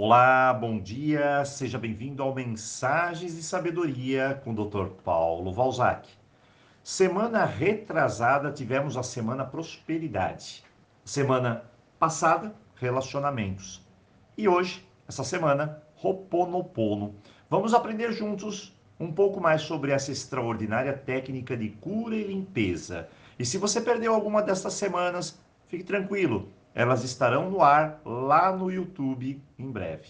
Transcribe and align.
Olá, 0.00 0.54
bom 0.54 0.78
dia, 0.78 1.44
seja 1.44 1.76
bem-vindo 1.76 2.22
ao 2.22 2.32
Mensagens 2.32 3.34
de 3.34 3.42
Sabedoria 3.42 4.40
com 4.44 4.52
o 4.52 4.54
Dr. 4.54 4.90
Paulo 5.02 5.52
Valzac. 5.52 6.08
Semana 6.84 7.44
retrasada 7.44 8.52
tivemos 8.52 8.96
a 8.96 9.02
semana 9.02 9.44
Prosperidade. 9.44 10.62
Semana 11.04 11.64
passada, 11.98 12.54
Relacionamentos. 12.76 13.84
E 14.36 14.46
hoje, 14.46 14.86
essa 15.08 15.24
semana, 15.24 15.82
Roponopono. 15.96 17.16
Vamos 17.50 17.74
aprender 17.74 18.12
juntos 18.12 18.78
um 19.00 19.10
pouco 19.10 19.40
mais 19.40 19.62
sobre 19.62 19.90
essa 19.90 20.12
extraordinária 20.12 20.92
técnica 20.92 21.56
de 21.56 21.70
cura 21.70 22.14
e 22.14 22.22
limpeza. 22.22 23.08
E 23.36 23.44
se 23.44 23.58
você 23.58 23.80
perdeu 23.80 24.14
alguma 24.14 24.42
destas 24.42 24.74
semanas, 24.74 25.42
fique 25.66 25.82
tranquilo, 25.82 26.52
elas 26.74 27.04
estarão 27.04 27.50
no 27.50 27.62
ar 27.62 28.00
lá 28.04 28.54
no 28.54 28.70
YouTube 28.70 29.42
em 29.58 29.70
breve. 29.70 30.08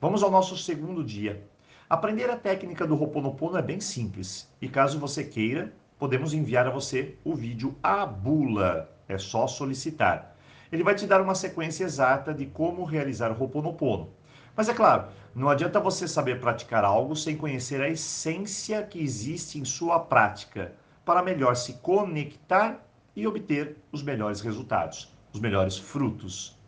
Vamos 0.00 0.22
ao 0.22 0.30
nosso 0.30 0.56
segundo 0.56 1.02
dia. 1.02 1.42
Aprender 1.88 2.28
a 2.28 2.36
técnica 2.36 2.86
do 2.86 2.94
Roponopono 2.94 3.56
é 3.56 3.62
bem 3.62 3.80
simples 3.80 4.48
e 4.60 4.68
caso 4.68 4.98
você 4.98 5.22
queira, 5.22 5.72
podemos 5.98 6.34
enviar 6.34 6.66
a 6.66 6.70
você 6.70 7.16
o 7.24 7.34
vídeo 7.34 7.76
à 7.82 8.04
bula. 8.04 8.90
É 9.08 9.16
só 9.16 9.46
solicitar. 9.46 10.36
Ele 10.72 10.82
vai 10.82 10.94
te 10.94 11.06
dar 11.06 11.20
uma 11.20 11.34
sequência 11.34 11.84
exata 11.84 12.34
de 12.34 12.46
como 12.46 12.84
realizar 12.84 13.30
o 13.30 13.34
Roponopono. 13.34 14.10
Mas 14.56 14.68
é 14.68 14.74
claro, 14.74 15.08
não 15.34 15.48
adianta 15.48 15.78
você 15.78 16.08
saber 16.08 16.40
praticar 16.40 16.82
algo 16.82 17.14
sem 17.14 17.36
conhecer 17.36 17.80
a 17.80 17.88
essência 17.88 18.82
que 18.82 18.98
existe 18.98 19.58
em 19.58 19.64
sua 19.64 20.00
prática, 20.00 20.72
para 21.04 21.22
melhor 21.22 21.54
se 21.54 21.74
conectar 21.74 22.82
e 23.14 23.26
obter 23.26 23.76
os 23.92 24.02
melhores 24.02 24.40
resultados, 24.40 25.14
os 25.36 25.40
melhores 25.40 25.76
frutos. 25.76 26.58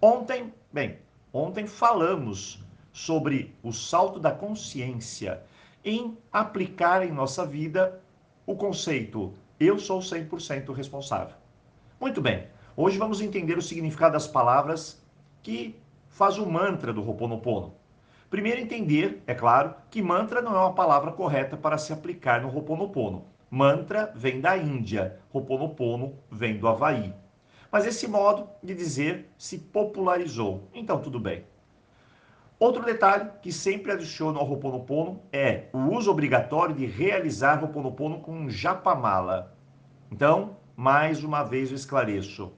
Ontem, 0.00 0.54
bem, 0.72 0.98
ontem 1.32 1.66
falamos 1.66 2.62
sobre 2.92 3.52
o 3.60 3.72
salto 3.72 4.20
da 4.20 4.30
consciência 4.30 5.42
em 5.84 6.16
aplicar 6.32 7.04
em 7.04 7.10
nossa 7.10 7.44
vida 7.44 8.00
o 8.46 8.54
conceito 8.54 9.34
eu 9.58 9.80
sou 9.80 9.98
100% 9.98 10.72
responsável. 10.72 11.34
Muito 12.00 12.20
bem. 12.20 12.46
Hoje 12.76 12.98
vamos 12.98 13.20
entender 13.20 13.58
o 13.58 13.62
significado 13.62 14.12
das 14.12 14.28
palavras 14.28 15.04
que 15.42 15.76
faz 16.08 16.38
o 16.38 16.46
mantra 16.46 16.92
do 16.92 17.02
Ho'oponopono. 17.02 17.74
Primeiro 18.30 18.60
entender, 18.60 19.22
é 19.26 19.34
claro, 19.34 19.74
que 19.90 20.00
mantra 20.00 20.40
não 20.40 20.54
é 20.54 20.58
uma 20.58 20.74
palavra 20.74 21.10
correta 21.10 21.56
para 21.56 21.78
se 21.78 21.92
aplicar 21.92 22.40
no 22.40 22.48
Ho'oponopono. 22.48 23.24
Mantra 23.50 24.12
vem 24.14 24.40
da 24.40 24.56
Índia, 24.56 25.18
Ho'oponopono 25.32 26.14
vem 26.30 26.58
do 26.58 26.68
Havaí. 26.68 27.12
Mas 27.74 27.86
esse 27.86 28.06
modo 28.06 28.48
de 28.62 28.72
dizer 28.72 29.28
se 29.36 29.58
popularizou, 29.58 30.68
então 30.72 31.02
tudo 31.02 31.18
bem. 31.18 31.44
Outro 32.56 32.84
detalhe 32.84 33.28
que 33.42 33.50
sempre 33.50 33.90
adiciono 33.90 34.38
ao 34.38 34.48
Ho'oponopono 34.48 35.20
é 35.32 35.64
o 35.72 35.78
uso 35.92 36.08
obrigatório 36.08 36.72
de 36.72 36.86
realizar 36.86 37.60
Ho'oponopono 37.60 38.20
com 38.20 38.48
japamala. 38.48 39.56
Então, 40.08 40.56
mais 40.76 41.24
uma 41.24 41.42
vez 41.42 41.70
eu 41.70 41.74
esclareço. 41.74 42.52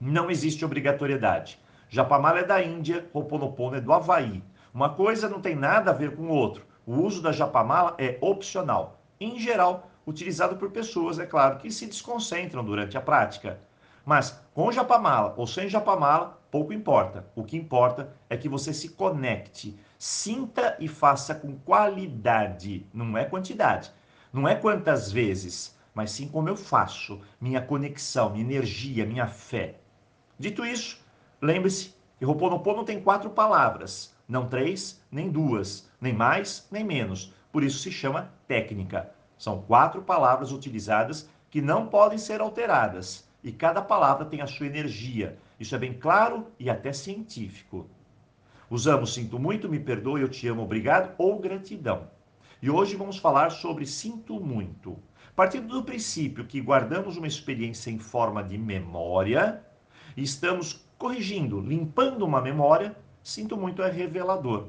Não 0.00 0.30
existe 0.30 0.64
obrigatoriedade. 0.64 1.58
Japamala 1.88 2.38
é 2.38 2.44
da 2.44 2.62
Índia, 2.62 3.10
Ho'oponopono 3.12 3.74
é 3.74 3.80
do 3.80 3.92
Havaí. 3.92 4.40
Uma 4.72 4.90
coisa 4.90 5.28
não 5.28 5.40
tem 5.40 5.56
nada 5.56 5.90
a 5.90 5.94
ver 5.94 6.14
com 6.14 6.22
o 6.22 6.32
outro. 6.32 6.64
O 6.86 6.94
uso 7.00 7.20
da 7.20 7.32
Japamala 7.32 7.96
é 7.98 8.16
opcional. 8.20 9.02
Em 9.18 9.36
geral, 9.36 9.90
utilizado 10.06 10.54
por 10.54 10.70
pessoas, 10.70 11.18
é 11.18 11.26
claro, 11.26 11.58
que 11.58 11.72
se 11.72 11.86
desconcentram 11.86 12.64
durante 12.64 12.96
a 12.96 13.00
prática. 13.00 13.66
Mas 14.08 14.42
com 14.54 14.72
Japamala 14.72 15.34
ou 15.36 15.46
sem 15.46 15.68
Japamala, 15.68 16.40
pouco 16.50 16.72
importa. 16.72 17.26
O 17.36 17.44
que 17.44 17.58
importa 17.58 18.10
é 18.30 18.38
que 18.38 18.48
você 18.48 18.72
se 18.72 18.88
conecte, 18.88 19.78
sinta 19.98 20.78
e 20.80 20.88
faça 20.88 21.34
com 21.34 21.58
qualidade, 21.58 22.86
não 22.90 23.18
é 23.18 23.26
quantidade. 23.26 23.92
Não 24.32 24.48
é 24.48 24.54
quantas 24.54 25.12
vezes, 25.12 25.78
mas 25.94 26.10
sim 26.10 26.26
como 26.26 26.48
eu 26.48 26.56
faço, 26.56 27.20
minha 27.38 27.60
conexão, 27.60 28.30
minha 28.30 28.46
energia, 28.46 29.04
minha 29.04 29.26
fé. 29.26 29.74
Dito 30.38 30.64
isso, 30.64 31.04
Lembre-se 31.38 31.94
que 32.18 32.24
Ho'oponopono 32.24 32.84
tem 32.84 33.02
quatro 33.02 33.28
palavras, 33.28 34.16
não 34.26 34.48
três, 34.48 35.02
nem 35.12 35.30
duas, 35.30 35.86
nem 36.00 36.14
mais, 36.14 36.66
nem 36.70 36.82
menos. 36.82 37.34
Por 37.52 37.62
isso 37.62 37.80
se 37.80 37.92
chama 37.92 38.32
técnica. 38.46 39.10
São 39.36 39.60
quatro 39.60 40.00
palavras 40.00 40.50
utilizadas 40.50 41.28
que 41.50 41.60
não 41.60 41.88
podem 41.88 42.16
ser 42.16 42.40
alteradas 42.40 43.27
e 43.42 43.52
cada 43.52 43.80
palavra 43.80 44.24
tem 44.24 44.40
a 44.40 44.46
sua 44.46 44.66
energia. 44.66 45.38
Isso 45.58 45.74
é 45.74 45.78
bem 45.78 45.94
claro 45.94 46.46
e 46.58 46.68
até 46.68 46.92
científico. 46.92 47.88
Usamos 48.70 49.14
sinto 49.14 49.38
muito, 49.38 49.68
me 49.68 49.80
perdoe, 49.80 50.20
eu 50.20 50.28
te 50.28 50.46
amo, 50.46 50.62
obrigado 50.62 51.14
ou 51.16 51.38
gratidão. 51.38 52.10
E 52.60 52.68
hoje 52.68 52.96
vamos 52.96 53.16
falar 53.16 53.50
sobre 53.50 53.86
sinto 53.86 54.38
muito. 54.38 54.98
Partindo 55.34 55.68
do 55.68 55.84
princípio 55.84 56.44
que 56.44 56.60
guardamos 56.60 57.16
uma 57.16 57.26
experiência 57.26 57.90
em 57.90 57.98
forma 57.98 58.42
de 58.42 58.58
memória 58.58 59.62
e 60.16 60.22
estamos 60.22 60.84
corrigindo, 60.98 61.60
limpando 61.60 62.26
uma 62.26 62.40
memória, 62.40 62.96
sinto 63.22 63.56
muito, 63.56 63.82
é 63.82 63.90
revelador. 63.90 64.66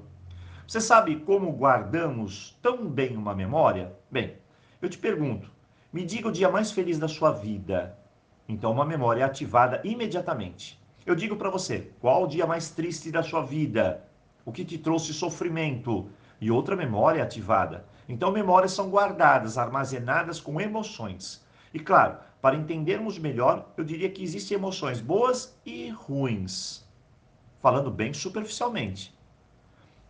Você 0.68 0.80
sabe 0.80 1.16
como 1.18 1.52
guardamos 1.52 2.58
tão 2.62 2.88
bem 2.88 3.18
uma 3.18 3.34
memória? 3.34 3.92
Bem, 4.12 4.36
eu 4.80 4.88
te 4.88 5.00
pergunto, 5.00 5.50
me 5.92 6.06
diga 6.06 6.28
o 6.28 6.32
dia 6.32 6.50
mais 6.50 6.72
feliz 6.72 7.00
da 7.00 7.08
sua 7.08 7.32
vida. 7.32 7.99
Então, 8.50 8.72
uma 8.72 8.84
memória 8.84 9.22
é 9.22 9.24
ativada 9.24 9.80
imediatamente. 9.84 10.82
Eu 11.06 11.14
digo 11.14 11.36
para 11.36 11.52
você, 11.52 11.92
qual 12.00 12.24
o 12.24 12.28
dia 12.28 12.48
mais 12.48 12.72
triste 12.72 13.12
da 13.12 13.22
sua 13.22 13.44
vida? 13.44 14.04
O 14.44 14.52
que 14.52 14.66
te 14.66 14.80
trouxe 14.80 15.14
sofrimento? 15.14 16.10
E 16.42 16.50
outra 16.50 16.76
memória 16.76 17.20
é 17.20 17.22
ativada. 17.22 17.86
Então, 18.08 18.32
memórias 18.32 18.72
são 18.72 18.90
guardadas, 18.90 19.56
armazenadas 19.56 20.42
com 20.42 20.60
emoções. 20.60 21.46
E 21.72 21.80
claro, 21.80 22.18
para 22.42 22.56
entendermos 22.56 23.20
melhor, 23.20 23.72
eu 23.78 23.84
diria 23.84 24.10
que 24.10 24.24
existem 24.24 24.58
emoções 24.58 25.00
boas 25.00 25.56
e 25.64 25.90
ruins. 25.90 26.84
Falando 27.62 27.92
bem 27.92 28.14
superficialmente. 28.14 29.16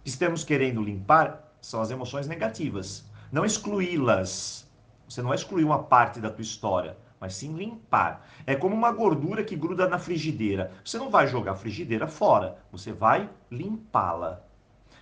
Estamos 0.06 0.46
querendo 0.46 0.82
limpar 0.82 1.46
são 1.62 1.82
as 1.82 1.92
emoções 1.92 2.26
negativas. 2.26 3.04
Não 3.32 3.44
excluí-las. 3.44 4.66
Você 5.08 5.22
não 5.22 5.30
vai 5.30 5.38
excluir 5.38 5.66
uma 5.66 5.84
parte 5.84 6.22
da 6.22 6.30
tua 6.30 6.42
história, 6.42 6.96
mas 7.20 7.36
sim 7.36 7.54
limpar. 7.56 8.28
É 8.46 8.56
como 8.56 8.76
uma 8.76 8.92
gordura 8.92 9.44
que 9.44 9.56
gruda 9.56 9.88
na 9.88 10.00
frigideira. 10.00 10.72
Você 10.84 10.98
não 10.98 11.10
vai 11.10 11.28
jogar 11.28 11.52
a 11.52 11.56
frigideira 11.56 12.08
fora, 12.08 12.58
você 12.72 12.92
vai 12.92 13.30
limpá-la. 13.52 14.42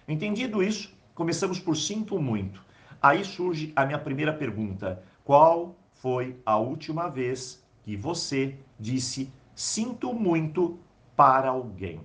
Entendido 0.08 0.64
isso, 0.64 0.96
começamos 1.14 1.60
por 1.60 1.76
sinto 1.76 2.20
muito. 2.20 2.66
Aí 3.02 3.24
surge 3.24 3.72
a 3.76 3.86
minha 3.86 4.00
primeira 4.00 4.34
pergunta: 4.34 5.04
qual 5.24 5.76
foi 5.94 6.40
a 6.46 6.58
última 6.58 7.10
vez 7.10 7.64
que 7.84 7.96
você 7.96 8.58
disse 8.80 9.32
sinto 9.54 10.14
muito 10.14 10.80
para 11.16 11.50
alguém? 11.50 12.02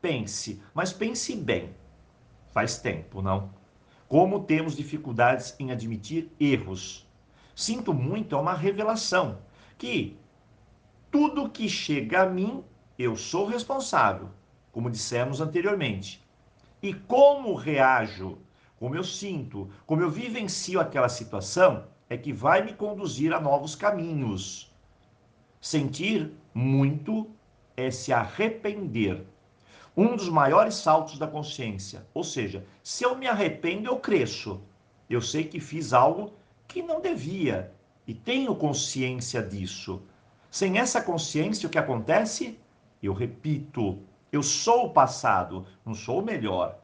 Pense, 0.00 0.62
mas 0.74 0.92
pense 0.92 1.34
bem. 1.36 1.70
Faz 2.50 2.78
tempo, 2.78 3.22
não? 3.22 3.50
Como 4.08 4.44
temos 4.44 4.76
dificuldades 4.76 5.54
em 5.58 5.70
admitir 5.70 6.30
erros. 6.38 7.08
Sinto 7.54 7.92
muito 7.92 8.34
é 8.34 8.38
uma 8.38 8.54
revelação 8.54 9.38
que 9.76 10.16
tudo 11.10 11.50
que 11.50 11.68
chega 11.68 12.22
a 12.22 12.26
mim, 12.26 12.64
eu 12.98 13.16
sou 13.16 13.46
responsável, 13.46 14.30
como 14.70 14.90
dissemos 14.90 15.40
anteriormente. 15.40 16.22
E 16.82 16.94
como 16.94 17.54
reajo, 17.54 18.38
como 18.78 18.96
eu 18.96 19.04
sinto, 19.04 19.70
como 19.86 20.02
eu 20.02 20.10
vivencio 20.10 20.80
aquela 20.80 21.08
situação, 21.08 21.84
é 22.08 22.16
que 22.16 22.32
vai 22.32 22.62
me 22.62 22.72
conduzir 22.72 23.32
a 23.32 23.40
novos 23.40 23.74
caminhos. 23.74 24.72
Sentir 25.60 26.32
muito 26.54 27.30
é 27.76 27.90
se 27.90 28.12
arrepender. 28.12 29.24
Um 29.96 30.16
dos 30.16 30.28
maiores 30.28 30.74
saltos 30.74 31.18
da 31.18 31.26
consciência. 31.26 32.06
Ou 32.14 32.24
seja, 32.24 32.66
se 32.82 33.04
eu 33.04 33.16
me 33.16 33.26
arrependo, 33.26 33.88
eu 33.88 33.98
cresço. 33.98 34.60
Eu 35.08 35.20
sei 35.20 35.44
que 35.44 35.60
fiz 35.60 35.92
algo 35.92 36.32
que 36.72 36.82
não 36.82 37.00
devia 37.00 37.70
e 38.06 38.14
tenho 38.14 38.56
consciência 38.56 39.42
disso. 39.42 40.02
Sem 40.50 40.78
essa 40.78 41.02
consciência, 41.02 41.66
o 41.66 41.70
que 41.70 41.78
acontece? 41.78 42.58
Eu 43.02 43.12
repito, 43.12 43.98
eu 44.32 44.42
sou 44.42 44.86
o 44.86 44.90
passado, 44.90 45.66
não 45.84 45.94
sou 45.94 46.20
o 46.20 46.24
melhor. 46.24 46.78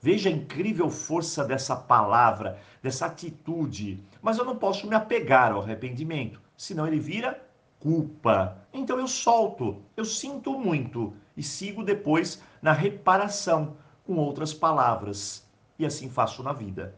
Veja 0.00 0.28
a 0.28 0.32
incrível 0.32 0.88
força 0.90 1.44
dessa 1.44 1.76
palavra, 1.76 2.58
dessa 2.82 3.06
atitude. 3.06 4.02
Mas 4.22 4.38
eu 4.38 4.44
não 4.44 4.56
posso 4.56 4.86
me 4.86 4.94
apegar 4.94 5.52
ao 5.52 5.60
arrependimento, 5.60 6.40
senão 6.56 6.86
ele 6.86 6.98
vira 6.98 7.42
culpa. 7.78 8.56
Então 8.72 8.98
eu 8.98 9.06
solto, 9.06 9.82
eu 9.96 10.04
sinto 10.04 10.58
muito 10.58 11.14
e 11.36 11.42
sigo 11.42 11.84
depois 11.84 12.42
na 12.62 12.72
reparação 12.72 13.76
com 14.04 14.16
outras 14.16 14.54
palavras. 14.54 15.46
E 15.78 15.84
assim 15.84 16.08
faço 16.08 16.42
na 16.42 16.52
vida. 16.52 16.94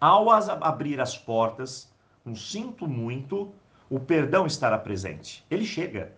Ao 0.00 0.30
abrir 0.30 1.00
as 1.00 1.18
portas, 1.18 1.92
um 2.24 2.34
sinto 2.34 2.86
muito, 2.86 3.52
o 3.90 3.98
perdão 3.98 4.46
estará 4.46 4.78
presente. 4.78 5.44
Ele 5.50 5.64
chega. 5.64 6.12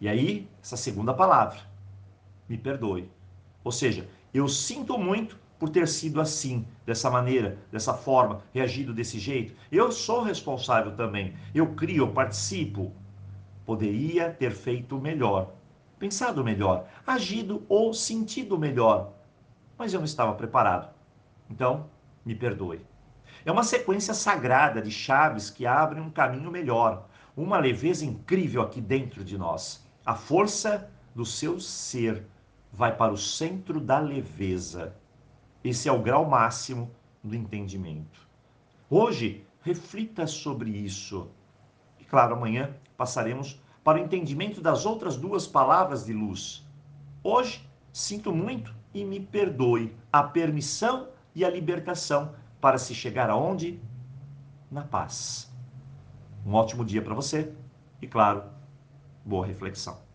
E 0.00 0.08
aí, 0.08 0.48
essa 0.62 0.76
segunda 0.76 1.14
palavra. 1.14 1.60
me 2.48 2.56
perdoe. 2.56 3.10
Ou 3.62 3.70
seja, 3.70 4.08
eu 4.32 4.48
sinto 4.48 4.98
muito 4.98 5.38
por 5.58 5.68
ter 5.68 5.86
sido 5.88 6.20
assim, 6.20 6.66
dessa 6.86 7.10
maneira, 7.10 7.58
dessa 7.70 7.92
forma, 7.92 8.42
reagido 8.54 8.94
desse 8.94 9.18
jeito. 9.18 9.54
Eu 9.70 9.90
sou 9.92 10.22
responsável 10.22 10.94
também. 10.94 11.36
Eu 11.54 11.74
crio, 11.74 12.04
eu 12.04 12.12
participo. 12.12 12.92
Poderia 13.66 14.30
ter 14.30 14.52
feito 14.52 14.98
melhor, 14.98 15.52
pensado 15.98 16.42
melhor, 16.42 16.88
agido 17.06 17.64
ou 17.68 17.92
sentido 17.92 18.56
melhor, 18.56 19.12
mas 19.76 19.92
eu 19.92 20.00
não 20.00 20.06
estava 20.06 20.32
preparado. 20.32 20.88
Então, 21.50 21.86
me 22.28 22.34
perdoe. 22.34 22.84
É 23.42 23.50
uma 23.50 23.64
sequência 23.64 24.12
sagrada 24.12 24.82
de 24.82 24.90
chaves 24.90 25.48
que 25.48 25.66
abrem 25.66 26.02
um 26.02 26.10
caminho 26.10 26.50
melhor, 26.50 27.08
uma 27.34 27.56
leveza 27.58 28.04
incrível 28.04 28.60
aqui 28.60 28.82
dentro 28.82 29.24
de 29.24 29.38
nós. 29.38 29.88
A 30.04 30.14
força 30.14 30.90
do 31.14 31.24
seu 31.24 31.58
ser 31.58 32.26
vai 32.70 32.94
para 32.94 33.14
o 33.14 33.16
centro 33.16 33.80
da 33.80 33.98
leveza. 33.98 34.94
Esse 35.64 35.88
é 35.88 35.92
o 35.92 36.02
grau 36.02 36.28
máximo 36.28 36.90
do 37.24 37.34
entendimento. 37.34 38.28
Hoje, 38.90 39.46
reflita 39.62 40.26
sobre 40.26 40.70
isso. 40.70 41.30
E 41.98 42.04
claro, 42.04 42.34
amanhã 42.34 42.76
passaremos 42.94 43.58
para 43.82 43.98
o 43.98 44.04
entendimento 44.04 44.60
das 44.60 44.84
outras 44.84 45.16
duas 45.16 45.46
palavras 45.46 46.04
de 46.04 46.12
luz. 46.12 46.66
Hoje, 47.24 47.66
sinto 47.90 48.34
muito 48.34 48.74
e 48.92 49.02
me 49.02 49.18
perdoe. 49.18 49.96
A 50.12 50.22
permissão 50.22 51.08
e 51.34 51.44
a 51.44 51.50
libertação 51.50 52.34
para 52.60 52.78
se 52.78 52.94
chegar 52.94 53.30
aonde? 53.30 53.80
Na 54.70 54.82
paz. 54.82 55.52
Um 56.44 56.54
ótimo 56.54 56.84
dia 56.84 57.02
para 57.02 57.14
você 57.14 57.52
e, 58.00 58.06
claro, 58.06 58.44
boa 59.24 59.46
reflexão. 59.46 60.07